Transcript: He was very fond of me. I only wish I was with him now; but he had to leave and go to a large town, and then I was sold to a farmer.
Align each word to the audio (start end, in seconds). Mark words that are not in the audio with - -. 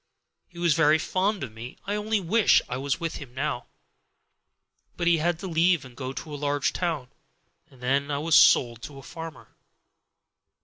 He 0.47 0.57
was 0.57 0.73
very 0.73 0.97
fond 0.97 1.43
of 1.43 1.51
me. 1.53 1.77
I 1.85 1.93
only 1.95 2.19
wish 2.19 2.59
I 2.67 2.75
was 2.75 2.99
with 2.99 3.17
him 3.17 3.35
now; 3.35 3.67
but 4.97 5.05
he 5.05 5.19
had 5.19 5.37
to 5.41 5.47
leave 5.47 5.85
and 5.85 5.95
go 5.95 6.11
to 6.11 6.33
a 6.33 6.37
large 6.43 6.73
town, 6.73 7.09
and 7.69 7.81
then 7.83 8.09
I 8.09 8.17
was 8.17 8.33
sold 8.33 8.81
to 8.81 8.97
a 8.97 9.03
farmer. 9.03 9.49